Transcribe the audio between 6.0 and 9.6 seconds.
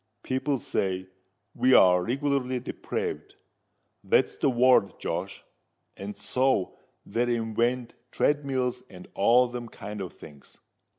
so they invent treadmills and all